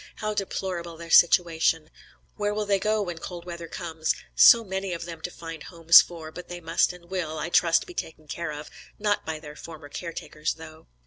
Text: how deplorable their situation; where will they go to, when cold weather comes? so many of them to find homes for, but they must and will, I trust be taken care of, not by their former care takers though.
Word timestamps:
how 0.15 0.33
deplorable 0.33 0.97
their 0.97 1.11
situation; 1.11 1.91
where 2.35 2.55
will 2.55 2.65
they 2.65 2.79
go 2.79 2.95
to, 3.01 3.01
when 3.03 3.19
cold 3.19 3.45
weather 3.45 3.67
comes? 3.67 4.15
so 4.35 4.63
many 4.63 4.93
of 4.93 5.05
them 5.05 5.21
to 5.21 5.29
find 5.29 5.61
homes 5.65 6.01
for, 6.01 6.31
but 6.31 6.47
they 6.47 6.59
must 6.59 6.91
and 6.91 7.11
will, 7.11 7.37
I 7.37 7.49
trust 7.49 7.85
be 7.85 7.93
taken 7.93 8.27
care 8.27 8.51
of, 8.51 8.71
not 8.97 9.27
by 9.27 9.37
their 9.39 9.55
former 9.55 9.89
care 9.89 10.11
takers 10.11 10.55
though. 10.55 10.87